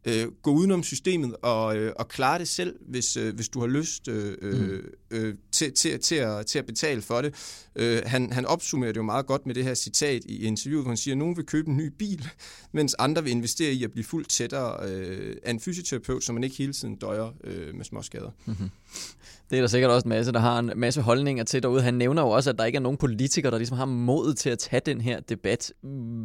øh, 0.06 0.28
gå 0.42 0.52
udenom 0.52 0.84
systemet 0.84 1.36
og, 1.42 1.78
øh, 1.78 1.94
og 1.96 2.08
klare 2.08 2.40
det 2.40 2.48
selv, 2.48 2.76
hvis, 2.88 3.18
øh, 3.18 3.36
hvis 3.36 3.50
du 3.50 3.60
har 3.60 3.68
lyst 3.68 4.08
øh, 4.08 4.38
øh 4.42 4.72
mm 4.72 4.84
øh, 5.16 5.36
til, 5.52 5.74
til, 5.74 6.00
til, 6.00 6.16
at, 6.16 6.46
til 6.46 6.60
at 6.60 6.66
betale 6.66 7.02
for 7.02 7.22
det. 7.22 7.34
Øh, 7.76 8.02
han, 8.06 8.32
han 8.32 8.46
opsummerer 8.46 8.92
det 8.92 8.98
jo 8.98 9.04
meget 9.04 9.26
godt 9.26 9.46
med 9.46 9.56
det 9.56 9.64
her 9.64 9.74
citat 9.74 10.22
i 10.26 10.46
interviewet, 10.46 10.84
hvor 10.84 10.90
han 10.90 10.98
siger, 10.98 11.14
at 11.14 11.18
nogen 11.18 11.38
vil 11.38 11.46
købe 11.46 11.70
en 11.70 11.78
ny 11.78 11.88
bil, 12.00 12.28
mens 12.72 12.96
andre 13.00 13.24
vil 13.24 13.32
investere 13.32 13.72
i 13.72 13.84
at 13.84 13.92
blive 13.92 14.04
fuldt 14.04 14.30
tættere 14.30 14.90
øh, 14.90 15.36
af 15.44 15.52
en 15.52 15.60
fysioterapeut, 15.60 16.24
så 16.24 16.34
man 16.34 16.44
ikke 16.44 16.56
hele 16.56 16.74
tiden 16.74 16.96
døjer 16.96 17.34
øh, 17.44 17.76
med 17.76 17.86
småskader. 17.86 18.30
Mm-hmm. 18.46 18.70
Det 19.50 19.58
er 19.58 19.62
der 19.62 19.68
sikkert 19.68 19.92
også 19.92 20.06
en 20.06 20.10
masse, 20.10 20.32
der 20.32 20.40
har 20.40 20.60
en 20.60 20.72
masse 20.76 21.02
holdninger 21.02 21.44
til 21.44 21.64
derude. 21.64 21.82
Han 21.82 21.94
nævner 21.94 22.22
jo 22.22 22.30
også, 22.30 22.50
at 22.50 22.58
der 22.58 22.66
ikke 22.66 22.76
er 22.76 22.82
nogen 22.82 22.98
politikere, 22.98 23.52
der 23.52 23.58
ligesom 23.58 23.78
har 23.78 23.86
mod 23.86 24.34
til 24.34 24.50
at 24.50 24.60
tage 24.60 24.82
den 24.86 25.02
her 25.02 25.20
debat. 25.20 25.74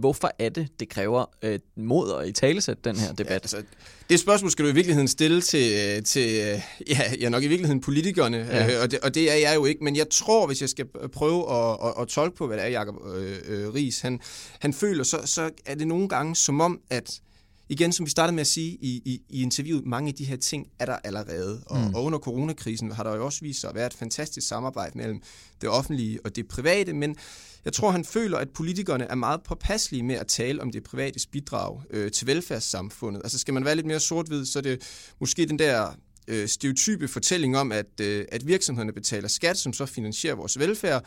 Hvorfor 0.00 0.30
er 0.38 0.48
det, 0.48 0.68
det 0.80 0.88
kræver 0.88 1.24
øh, 1.42 1.58
mod 1.76 2.20
at 2.20 2.28
i 2.28 2.32
talesætte 2.32 2.82
den 2.84 2.96
her 2.96 3.12
debat? 3.12 3.30
Ja, 3.30 3.34
altså, 3.34 3.62
det 4.10 4.20
spørgsmål 4.20 4.50
skal 4.50 4.64
du 4.64 4.70
i 4.70 4.74
virkeligheden 4.74 5.08
stille 5.08 5.40
til, 5.40 5.72
øh, 5.72 6.02
til 6.02 6.26
øh, 6.26 6.60
ja, 6.90 7.00
ja, 7.20 7.28
nok 7.28 7.42
i 7.42 7.48
virkeligheden 7.48 7.80
politikerne, 7.80 8.36
ja. 8.36 8.79
Og, 8.82 8.90
det, 8.90 9.00
og 9.00 9.14
det 9.14 9.30
er 9.30 9.34
jeg 9.34 9.54
jo 9.56 9.64
ikke, 9.64 9.84
men 9.84 9.96
jeg 9.96 10.10
tror, 10.10 10.46
hvis 10.46 10.60
jeg 10.60 10.68
skal 10.68 10.86
prøve 11.12 11.52
at, 11.52 11.78
at, 11.84 12.02
at 12.02 12.08
tolke 12.08 12.36
på, 12.36 12.46
hvad 12.46 12.56
det 12.56 12.64
er, 12.64 12.68
Jacob 12.68 12.94
øh, 13.14 13.38
øh, 13.44 13.74
Ries, 13.74 14.00
han, 14.00 14.20
han 14.58 14.72
føler, 14.72 15.04
så, 15.04 15.20
så 15.24 15.50
er 15.66 15.74
det 15.74 15.88
nogle 15.88 16.08
gange 16.08 16.36
som 16.36 16.60
om, 16.60 16.80
at 16.90 17.20
igen, 17.68 17.92
som 17.92 18.06
vi 18.06 18.10
startede 18.10 18.34
med 18.34 18.40
at 18.40 18.46
sige 18.46 18.78
i, 18.80 19.02
i, 19.04 19.22
i 19.28 19.42
interviewet, 19.42 19.86
mange 19.86 20.08
af 20.08 20.14
de 20.14 20.24
her 20.24 20.36
ting 20.36 20.66
er 20.78 20.86
der 20.86 20.96
allerede. 21.04 21.62
Og, 21.66 21.78
mm. 21.78 21.94
og 21.94 22.04
under 22.04 22.18
coronakrisen 22.18 22.92
har 22.92 23.02
der 23.02 23.16
jo 23.16 23.24
også 23.24 23.40
vist 23.42 23.60
sig 23.60 23.70
at 23.70 23.76
være 23.76 23.86
et 23.86 23.94
fantastisk 23.94 24.48
samarbejde 24.48 24.98
mellem 24.98 25.22
det 25.60 25.68
offentlige 25.68 26.18
og 26.24 26.36
det 26.36 26.48
private, 26.48 26.92
men 26.92 27.16
jeg 27.64 27.72
tror, 27.72 27.90
han 27.90 28.04
føler, 28.04 28.38
at 28.38 28.48
politikerne 28.50 29.04
er 29.04 29.14
meget 29.14 29.40
påpasselige 29.42 30.02
med 30.02 30.14
at 30.14 30.26
tale 30.26 30.62
om 30.62 30.72
det 30.72 30.82
privates 30.82 31.26
bidrag 31.26 31.82
øh, 31.90 32.10
til 32.10 32.26
velfærdssamfundet. 32.26 33.20
Altså 33.24 33.38
skal 33.38 33.54
man 33.54 33.64
være 33.64 33.74
lidt 33.74 33.86
mere 33.86 34.00
sort-hvid, 34.00 34.44
så 34.44 34.58
er 34.58 34.62
det 34.62 34.82
måske 35.20 35.46
den 35.46 35.58
der 35.58 35.94
øh, 36.30 36.48
stereotype 36.48 37.08
fortælling 37.08 37.56
om, 37.56 37.72
at, 37.72 38.00
øh, 38.00 38.24
at 38.32 38.46
virksomhederne 38.46 38.92
betaler 38.92 39.28
skat, 39.28 39.58
som 39.58 39.72
så 39.72 39.86
finansierer 39.86 40.34
vores 40.34 40.58
velfærd, 40.58 41.04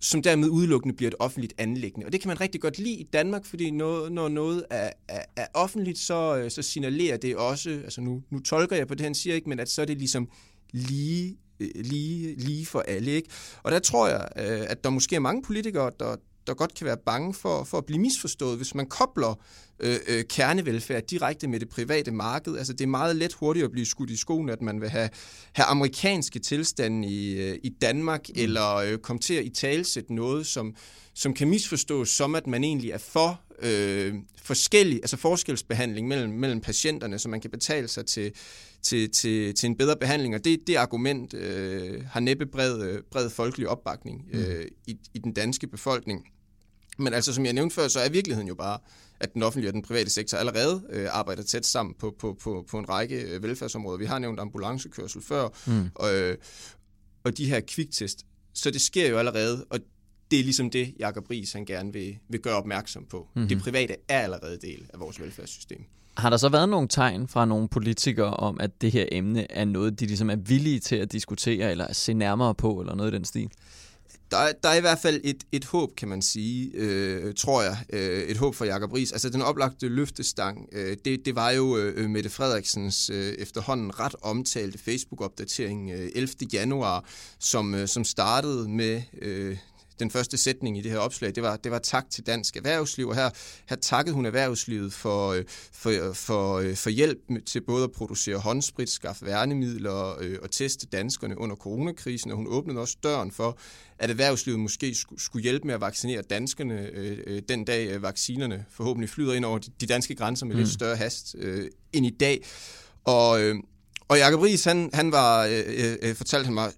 som 0.00 0.22
dermed 0.22 0.48
udelukkende 0.48 0.96
bliver 0.96 1.10
et 1.10 1.14
offentligt 1.18 1.54
anlæggende. 1.58 2.06
Og 2.06 2.12
det 2.12 2.20
kan 2.20 2.28
man 2.28 2.40
rigtig 2.40 2.60
godt 2.60 2.78
lide 2.78 2.94
i 2.94 3.08
Danmark, 3.12 3.44
fordi 3.44 3.70
når, 3.70 4.08
når 4.08 4.28
noget 4.28 4.64
er, 4.70 4.90
er, 5.08 5.22
er 5.36 5.46
offentligt, 5.54 5.98
så, 5.98 6.36
øh, 6.36 6.50
så 6.50 6.62
signalerer 6.62 7.16
det 7.16 7.36
også, 7.36 7.70
altså 7.70 8.00
nu, 8.00 8.22
nu 8.30 8.38
tolker 8.38 8.76
jeg 8.76 8.88
på 8.88 8.94
det, 8.94 9.04
han 9.04 9.14
siger 9.14 9.34
ikke, 9.34 9.48
men 9.48 9.60
at 9.60 9.68
så 9.68 9.82
er 9.82 9.86
det 9.86 9.98
ligesom 9.98 10.28
lige 10.72 11.36
øh, 11.60 11.68
lige, 11.74 12.34
lige 12.36 12.66
for 12.66 12.80
alle. 12.80 13.10
Ikke? 13.10 13.28
Og 13.62 13.72
der 13.72 13.78
tror 13.78 14.08
jeg, 14.08 14.28
øh, 14.36 14.66
at 14.68 14.84
der 14.84 14.90
måske 14.90 15.16
er 15.16 15.20
mange 15.20 15.42
politikere, 15.42 15.90
der, 16.00 16.16
der 16.46 16.54
godt 16.54 16.74
kan 16.74 16.86
være 16.86 16.96
bange 17.06 17.34
for, 17.34 17.64
for 17.64 17.78
at 17.78 17.86
blive 17.86 18.00
misforstået, 18.00 18.56
hvis 18.56 18.74
man 18.74 18.86
kobler 18.86 19.40
øh, 19.80 19.96
øh, 20.08 20.24
kernevelfærd 20.24 21.02
direkte 21.02 21.48
med 21.48 21.60
det 21.60 21.68
private 21.68 22.10
marked. 22.10 22.56
Altså 22.56 22.72
det 22.72 22.80
er 22.80 22.86
meget 22.86 23.16
let 23.16 23.32
hurtigt 23.32 23.64
at 23.64 23.70
blive 23.70 23.86
skudt 23.86 24.10
i 24.10 24.16
skoen, 24.16 24.48
at 24.48 24.62
man 24.62 24.80
vil 24.80 24.88
have, 24.88 25.10
have 25.52 25.66
amerikanske 25.66 26.38
tilstande 26.38 27.08
i, 27.08 27.42
øh, 27.42 27.58
i 27.62 27.68
Danmark, 27.68 28.28
mm. 28.28 28.34
eller 28.36 28.74
øh, 28.74 28.98
komme 28.98 29.20
til 29.20 29.34
at 29.34 29.44
i 29.44 29.48
talsætte 29.48 30.14
noget, 30.14 30.46
som, 30.46 30.74
som 31.14 31.34
kan 31.34 31.48
misforstås 31.48 32.08
som, 32.08 32.34
at 32.34 32.46
man 32.46 32.64
egentlig 32.64 32.90
er 32.90 32.98
for 32.98 33.40
øh, 33.62 34.14
forskellig, 34.42 34.96
altså 34.96 35.16
forskelsbehandling 35.16 36.08
mellem, 36.08 36.30
mellem 36.30 36.60
patienterne, 36.60 37.18
så 37.18 37.28
man 37.28 37.40
kan 37.40 37.50
betale 37.50 37.88
sig 37.88 38.06
til, 38.06 38.32
til, 38.82 39.10
til, 39.10 39.54
til 39.54 39.66
en 39.66 39.76
bedre 39.76 39.96
behandling. 39.96 40.34
Og 40.34 40.44
det, 40.44 40.60
det 40.66 40.76
argument 40.76 41.34
øh, 41.34 42.04
har 42.04 42.20
næppe 42.20 42.46
bred, 42.46 42.82
øh, 42.82 43.02
bred 43.10 43.30
folkelig 43.30 43.68
opbakning 43.68 44.24
mm. 44.32 44.38
øh, 44.38 44.66
i, 44.86 44.96
i 45.14 45.18
den 45.18 45.32
danske 45.32 45.66
befolkning. 45.66 46.26
Men 46.98 47.14
altså, 47.14 47.32
som 47.32 47.44
jeg 47.44 47.52
nævnte 47.52 47.74
før, 47.74 47.88
så 47.88 48.00
er 48.00 48.08
virkeligheden 48.08 48.48
jo 48.48 48.54
bare, 48.54 48.78
at 49.20 49.34
den 49.34 49.42
offentlige 49.42 49.70
og 49.70 49.74
den 49.74 49.82
private 49.82 50.10
sektor 50.10 50.38
allerede 50.38 50.82
øh, 50.90 51.08
arbejder 51.10 51.42
tæt 51.42 51.66
sammen 51.66 51.94
på, 51.98 52.14
på, 52.18 52.36
på, 52.42 52.66
på 52.70 52.78
en 52.78 52.88
række 52.88 53.22
øh, 53.22 53.42
velfærdsområder. 53.42 53.98
Vi 53.98 54.04
har 54.04 54.18
nævnt 54.18 54.40
ambulancekørsel 54.40 55.22
før, 55.22 55.48
mm. 55.66 55.90
og, 55.94 56.14
øh, 56.14 56.36
og 57.24 57.38
de 57.38 57.46
her 57.46 57.60
kviktest. 57.60 58.26
Så 58.54 58.70
det 58.70 58.80
sker 58.80 59.08
jo 59.08 59.18
allerede, 59.18 59.66
og 59.70 59.80
det 60.30 60.38
er 60.38 60.44
ligesom 60.44 60.70
det, 60.70 60.94
Jacob 60.98 61.30
Ries 61.30 61.52
han 61.52 61.64
gerne 61.64 61.92
vil, 61.92 62.18
vil 62.28 62.40
gøre 62.40 62.56
opmærksom 62.56 63.04
på. 63.10 63.28
Mm-hmm. 63.34 63.48
Det 63.48 63.58
private 63.60 63.96
er 64.08 64.20
allerede 64.20 64.58
del 64.62 64.86
af 64.94 65.00
vores 65.00 65.20
velfærdssystem. 65.20 65.84
Har 66.16 66.30
der 66.30 66.36
så 66.36 66.48
været 66.48 66.68
nogle 66.68 66.88
tegn 66.88 67.28
fra 67.28 67.44
nogle 67.44 67.68
politikere 67.68 68.34
om, 68.34 68.60
at 68.60 68.80
det 68.80 68.92
her 68.92 69.06
emne 69.12 69.52
er 69.52 69.64
noget, 69.64 70.00
de 70.00 70.06
ligesom 70.06 70.30
er 70.30 70.36
villige 70.36 70.80
til 70.80 70.96
at 70.96 71.12
diskutere, 71.12 71.70
eller 71.70 71.86
at 71.86 71.96
se 71.96 72.12
nærmere 72.12 72.54
på, 72.54 72.80
eller 72.80 72.94
noget 72.94 73.12
i 73.12 73.14
den 73.14 73.24
stil? 73.24 73.50
Der 74.30 74.36
er, 74.36 74.52
der 74.62 74.68
er 74.68 74.74
i 74.74 74.80
hvert 74.80 74.98
fald 74.98 75.20
et, 75.24 75.44
et 75.52 75.64
håb, 75.64 75.96
kan 75.96 76.08
man 76.08 76.22
sige, 76.22 76.70
øh, 76.74 77.34
tror 77.34 77.62
jeg. 77.62 77.76
Øh, 77.92 78.22
et 78.22 78.36
håb 78.36 78.54
for 78.54 78.64
Jacob 78.64 78.92
Ries. 78.92 79.12
Altså 79.12 79.30
den 79.30 79.42
oplagte 79.42 79.88
løftestang, 79.88 80.68
øh, 80.72 80.96
det, 81.04 81.20
det 81.24 81.34
var 81.34 81.50
jo 81.50 81.76
øh, 81.76 82.10
Mette 82.10 82.30
Frederiksens 82.30 83.10
øh, 83.10 83.32
efterhånden 83.32 84.00
ret 84.00 84.14
omtalte 84.22 84.78
Facebook-opdatering 84.78 85.90
øh, 85.90 86.10
11. 86.14 86.28
januar, 86.52 87.04
som, 87.38 87.74
øh, 87.74 87.88
som 87.88 88.04
startede 88.04 88.68
med 88.68 89.02
øh, 89.22 89.56
den 89.98 90.10
første 90.10 90.36
sætning 90.36 90.78
i 90.78 90.80
det 90.80 90.90
her 90.90 90.98
opslag, 90.98 91.34
det 91.34 91.42
var, 91.42 91.56
det 91.56 91.72
var 91.72 91.78
tak 91.78 92.10
til 92.10 92.26
dansk 92.26 92.56
erhvervsliv, 92.56 93.08
og 93.08 93.14
her, 93.14 93.30
her 93.68 93.76
takkede 93.76 94.14
hun 94.14 94.26
erhvervslivet 94.26 94.92
for, 94.92 95.28
øh, 95.28 95.44
for, 95.72 96.12
for, 96.12 96.58
øh, 96.58 96.76
for 96.76 96.90
hjælp 96.90 97.18
til 97.46 97.60
både 97.60 97.84
at 97.84 97.92
producere 97.92 98.38
håndsprit, 98.38 98.90
skaffe 98.90 99.26
værnemidler 99.26 99.90
og, 99.90 100.24
øh, 100.24 100.38
og 100.42 100.50
teste 100.50 100.86
danskerne 100.86 101.38
under 101.38 101.56
coronakrisen, 101.56 102.30
og 102.30 102.36
hun 102.36 102.46
åbnede 102.48 102.80
også 102.80 102.96
døren 103.02 103.30
for, 103.30 103.58
at 103.98 104.10
erhvervslivet 104.10 104.60
måske 104.60 104.96
skulle 105.16 105.42
hjælpe 105.42 105.66
med 105.66 105.74
at 105.74 105.80
vaccinere 105.80 106.22
danskerne 106.22 106.90
øh, 106.92 107.42
den 107.48 107.64
dag 107.64 108.02
vaccinerne 108.02 108.64
forhåbentlig 108.70 109.10
flyder 109.10 109.34
ind 109.34 109.44
over 109.44 109.58
de 109.58 109.86
danske 109.86 110.14
grænser 110.14 110.46
med 110.46 110.54
mm. 110.54 110.60
lidt 110.60 110.72
større 110.72 110.96
hast 110.96 111.36
øh, 111.38 111.70
end 111.92 112.06
i 112.06 112.10
dag. 112.10 112.44
Og, 113.04 113.42
øh, 113.42 113.56
og 114.08 114.18
Jacob 114.18 114.40
Ries, 114.40 114.64
han, 114.64 114.90
han 114.92 115.12
var, 115.12 115.46
øh, 115.46 115.96
øh, 116.02 116.14
fortalte 116.14 116.44
han 116.44 116.54
mig, 116.54 116.72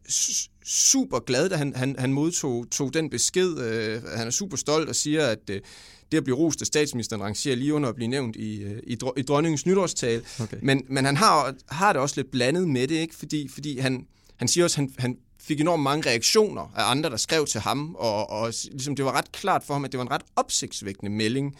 super 0.67 1.19
glad, 1.19 1.49
da 1.49 1.57
han, 1.57 1.73
han, 1.77 1.97
han 1.99 2.13
modtog 2.13 2.67
tog 2.71 2.95
den 2.95 3.11
besked. 3.11 3.59
Øh, 3.59 4.03
han 4.17 4.27
er 4.27 4.31
super 4.31 4.57
stolt 4.57 4.89
og 4.89 4.97
siger, 4.97 5.27
at 5.27 5.51
øh, 5.51 5.61
det 6.13 6.19
at 6.19 6.25
blive 6.25 6.37
rost 6.37 6.61
af 6.61 6.67
statsministeren 6.67 7.23
rangerer 7.23 7.57
lige 7.57 7.75
under 7.75 7.89
at 7.89 7.95
blive 7.95 8.09
nævnt 8.09 8.37
i, 8.37 8.63
øh, 8.63 8.79
i, 8.87 8.99
i 9.17 9.23
dronningens 9.23 9.67
nytårstal. 9.67 10.23
Okay. 10.41 10.57
Men, 10.63 10.83
men 10.89 11.05
han 11.05 11.17
har, 11.17 11.55
har 11.69 11.93
det 11.93 12.03
også 12.03 12.21
lidt 12.21 12.31
blandet 12.31 12.69
med 12.69 12.89
det, 12.89 12.95
ikke? 12.95 13.15
fordi, 13.15 13.49
fordi 13.49 13.79
han, 13.79 14.07
han 14.37 14.49
siger 14.49 14.65
også, 14.65 14.81
at 14.81 14.85
han, 14.85 14.95
han 14.99 15.17
fik 15.41 15.61
enormt 15.61 15.83
mange 15.83 16.11
reaktioner 16.11 16.73
af 16.77 16.91
andre, 16.91 17.11
der 17.11 17.17
skrev 17.17 17.47
til 17.47 17.61
ham, 17.61 17.95
og, 17.95 18.31
og 18.31 18.53
ligesom 18.71 18.97
det 18.97 19.05
var 19.05 19.13
ret 19.13 19.33
klart 19.33 19.65
for 19.65 19.75
ham, 19.75 19.85
at 19.85 19.93
det 19.93 19.99
var 19.99 20.05
en 20.05 20.11
ret 20.11 20.23
opsigtsvækkende 20.37 21.13
melding, 21.13 21.57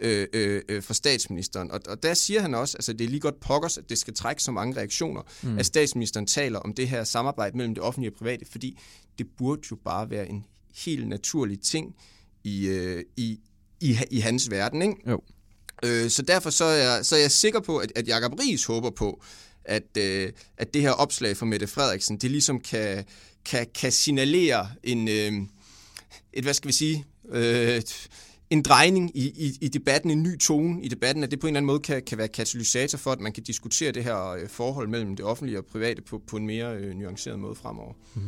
øh, 0.00 0.26
øh, 0.32 0.62
øh, 0.68 0.82
for 0.82 0.94
statsministeren. 0.94 1.70
Og, 1.70 1.80
og 1.88 2.02
der 2.02 2.14
siger 2.14 2.40
han 2.40 2.54
også, 2.54 2.76
altså 2.76 2.92
det 2.92 3.04
er 3.04 3.08
lige 3.08 3.20
godt 3.20 3.40
pokkers, 3.40 3.78
at 3.78 3.88
det 3.88 3.98
skal 3.98 4.14
trække 4.14 4.42
så 4.42 4.52
mange 4.52 4.76
reaktioner, 4.76 5.22
mm. 5.42 5.58
at 5.58 5.66
statsministeren 5.66 6.26
taler 6.26 6.58
om 6.58 6.74
det 6.74 6.88
her 6.88 7.04
samarbejde 7.04 7.56
mellem 7.56 7.74
det 7.74 7.84
offentlige 7.84 8.10
og 8.10 8.14
private, 8.14 8.46
fordi 8.50 8.78
det 9.18 9.26
burde 9.38 9.62
jo 9.70 9.76
bare 9.84 10.10
være 10.10 10.28
en 10.28 10.46
helt 10.74 11.08
naturlig 11.08 11.60
ting 11.60 11.94
i, 12.44 12.66
øh, 12.66 13.04
i, 13.16 13.40
i, 13.80 13.98
i 14.10 14.20
hans 14.20 14.50
verden. 14.50 14.82
Ikke? 14.82 14.94
Jo. 15.10 15.20
Øh, 15.84 16.10
så 16.10 16.22
derfor 16.22 16.50
så 16.50 16.64
er, 16.64 16.76
jeg, 16.76 17.06
så 17.06 17.16
er 17.16 17.20
jeg 17.20 17.30
sikker 17.30 17.60
på, 17.60 17.78
at, 17.78 17.92
at 17.96 18.08
Jacob 18.08 18.32
Ries 18.40 18.64
håber 18.64 18.90
på, 18.90 19.22
at, 19.64 19.96
øh, 19.98 20.32
at 20.56 20.74
det 20.74 20.82
her 20.82 20.90
opslag 20.90 21.36
fra 21.36 21.46
Mette 21.46 21.66
Frederiksen, 21.66 22.18
det 22.18 22.30
ligesom 22.30 22.60
kan, 22.60 23.04
kan, 23.44 23.66
kan 23.74 23.92
signalere 23.92 24.70
en, 24.82 25.08
øh, 25.08 25.32
et, 26.32 26.44
hvad 26.44 26.54
skal 26.54 26.68
vi 26.68 26.72
sige, 26.72 27.04
øh, 27.32 27.82
en 28.50 28.62
drejning 28.62 29.16
i, 29.16 29.26
i, 29.26 29.58
i 29.60 29.68
debatten, 29.68 30.10
en 30.10 30.22
ny 30.22 30.38
tone 30.38 30.82
i 30.82 30.88
debatten, 30.88 31.24
at 31.24 31.30
det 31.30 31.40
på 31.40 31.46
en 31.46 31.48
eller 31.48 31.58
anden 31.58 31.66
måde 31.66 31.80
kan, 31.80 32.02
kan 32.02 32.18
være 32.18 32.28
katalysator 32.28 32.98
for, 32.98 33.12
at 33.12 33.20
man 33.20 33.32
kan 33.32 33.42
diskutere 33.42 33.92
det 33.92 34.04
her 34.04 34.30
øh, 34.30 34.48
forhold 34.48 34.88
mellem 34.88 35.16
det 35.16 35.24
offentlige 35.24 35.58
og 35.58 35.64
private 35.64 36.02
på, 36.02 36.22
på 36.26 36.36
en 36.36 36.46
mere 36.46 36.76
øh, 36.76 36.94
nuanceret 36.94 37.38
måde 37.38 37.54
fremover. 37.54 37.92
Mm. 38.14 38.22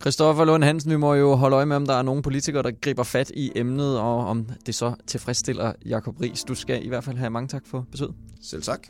Christoffer 0.00 0.44
Lund 0.44 0.64
Hansen, 0.64 0.90
vi 0.90 0.96
må 0.96 1.14
jo 1.14 1.34
holde 1.34 1.56
øje 1.56 1.66
med, 1.66 1.76
om 1.76 1.86
der 1.86 1.94
er 1.94 2.02
nogle 2.02 2.22
politikere, 2.22 2.62
der 2.62 2.70
griber 2.80 3.02
fat 3.02 3.30
i 3.34 3.52
emnet, 3.54 3.98
og 3.98 4.26
om 4.26 4.48
det 4.66 4.74
så 4.74 4.94
tilfredsstiller 5.06 5.72
Jakob 5.86 6.20
Ries. 6.20 6.44
Du 6.44 6.54
skal 6.54 6.84
i 6.84 6.88
hvert 6.88 7.04
fald 7.04 7.16
have 7.16 7.30
mange 7.30 7.48
tak 7.48 7.62
for 7.66 7.86
besøget. 7.90 8.14
Selv 8.42 8.62
tak. 8.62 8.88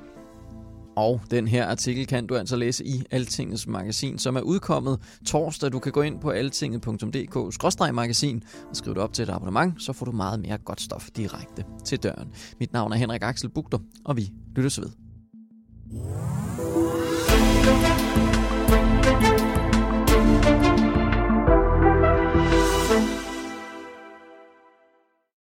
Og 0.97 1.21
den 1.31 1.49
her 1.49 1.67
artikel 1.67 2.07
kan 2.07 2.27
du 2.27 2.37
altså 2.37 2.57
læse 2.57 2.87
i 2.87 3.03
Altingets 3.11 3.67
magasin, 3.67 4.19
som 4.19 4.37
er 4.37 4.41
udkommet 4.41 4.99
torsdag. 5.27 5.73
Du 5.73 5.79
kan 5.79 5.93
gå 5.93 6.03
ind 6.03 6.21
på 6.21 6.31
altinget.dk-magasin 6.31 8.43
og 8.71 8.77
skrive 8.77 8.95
dig 8.95 9.03
op 9.03 9.13
til 9.13 9.23
et 9.23 9.29
abonnement, 9.29 9.83
så 9.83 9.93
får 9.93 10.07
du 10.07 10.13
meget 10.13 10.41
mere 10.41 10.59
godt 10.59 10.81
stof 10.81 11.09
direkte 11.17 11.65
til 11.85 11.99
døren. 11.99 12.29
Mit 12.61 12.73
navn 12.73 12.93
er 12.93 12.97
Henrik 12.97 13.23
Axel 13.23 13.51
Bugter, 13.51 13.79
og 14.05 14.17
vi 14.17 14.31
lyttes 14.57 14.81
ved. 14.81 14.91